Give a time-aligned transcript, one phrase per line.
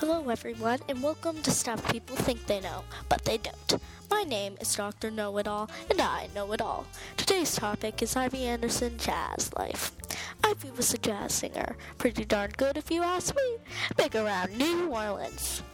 [0.00, 3.82] Hello, everyone, and welcome to Stuff People Think They Know, but they don't.
[4.08, 5.10] My name is Dr.
[5.10, 6.86] Know It All, and I know it all.
[7.16, 9.90] Today's topic is Ivy Anderson jazz life.
[10.44, 13.56] Ivy was a jazz singer, pretty darn good if you ask me,
[13.96, 15.64] big around New Orleans.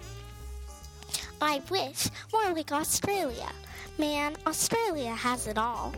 [1.42, 3.52] I wish more like Australia.
[3.96, 5.94] Man, Australia has it all.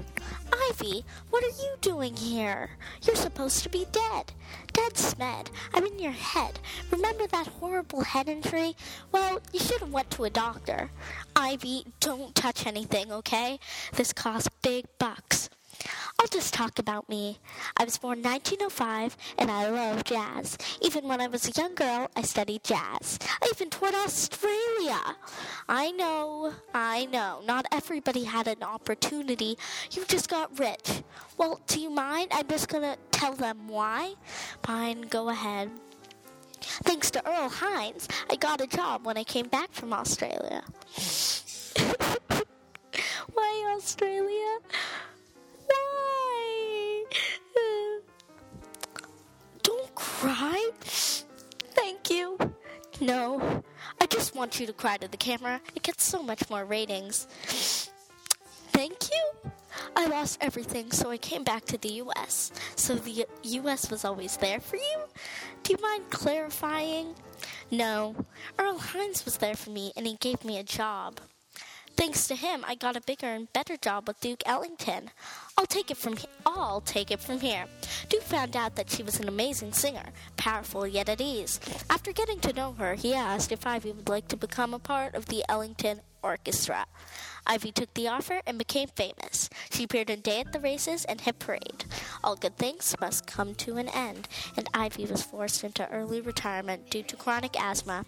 [0.69, 2.69] Ivy, what are you doing here?
[3.03, 4.33] You're supposed to be dead.
[4.75, 5.49] Dead Smed.
[5.73, 6.59] I'm in your head.
[6.91, 8.77] Remember that horrible head injury?
[9.13, 10.91] Well, you should have went to a doctor.
[11.35, 13.59] Ivy, don't touch anything, okay?
[13.95, 15.46] This costs big bucks.
[16.27, 17.39] I'll just talk about me.
[17.77, 20.59] I was born 1905 and I love jazz.
[20.83, 23.21] Even when I was a young girl, I studied jazz.
[23.41, 24.99] I even toured Australia.
[25.69, 29.57] I know, I know, not everybody had an opportunity.
[29.93, 31.05] You just got rich.
[31.39, 32.33] Well, do you mind?
[32.33, 34.15] I'm just gonna tell them why.
[34.65, 35.71] Fine, go ahead.
[36.61, 40.65] Thanks to Earl Hines, I got a job when I came back from Australia.
[43.33, 44.59] why Australia?
[50.17, 50.71] Cry.
[50.81, 52.39] Thank you.
[53.01, 53.63] No,
[54.01, 55.61] I just want you to cry to the camera.
[55.75, 57.27] It gets so much more ratings.
[58.73, 59.51] Thank you.
[59.95, 62.51] I lost everything, so I came back to the US.
[62.77, 64.99] So the US was always there for you?
[65.63, 67.15] Do you mind clarifying?
[67.71, 68.17] No.
[68.59, 71.21] Earl Hines was there for me, and he gave me a job.
[71.97, 75.11] Thanks to him, I got a bigger and better job with Duke Ellington.
[75.57, 77.67] I'll take it from he- I'll take it from here.
[78.09, 81.59] Duke found out that she was an amazing singer, powerful yet at ease.
[81.91, 85.15] After getting to know her, he asked if Ivy would like to become a part
[85.15, 86.87] of the Ellington Orchestra.
[87.47, 89.49] Ivy took the offer and became famous.
[89.71, 91.85] She appeared in Day at the Races and Hit Parade.
[92.25, 96.91] All good things must come to an end, and Ivy was forced into early retirement
[96.91, 98.05] due to chronic asthma.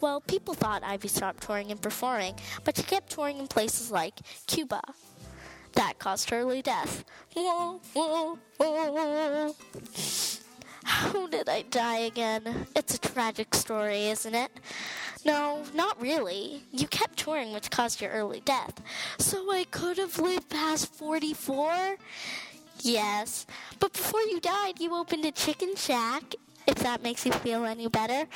[0.00, 4.14] Well, people thought Ivy stopped touring and performing, but she kept touring in places like
[4.46, 4.82] Cuba.
[5.76, 7.04] That caused early death.
[10.84, 12.66] How did I die again?
[12.74, 14.50] It's a tragic story, isn't it?
[15.24, 16.62] No, not really.
[16.72, 18.80] You kept touring, which caused your early death.
[19.18, 21.96] So I could have lived past 44?
[22.80, 23.46] Yes.
[23.78, 26.34] But before you died, you opened a chicken shack,
[26.66, 28.26] if that makes you feel any better.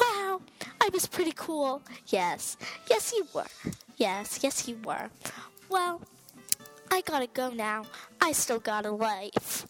[0.00, 0.42] Wow,
[0.80, 1.82] I was pretty cool.
[2.08, 2.56] Yes.
[2.88, 3.46] Yes, you were.
[3.96, 5.08] Yes, yes, you were.
[5.68, 6.00] Well,
[6.94, 7.86] I gotta go now.
[8.20, 9.66] I still got a life.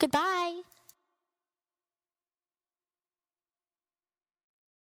[0.00, 0.62] Goodbye.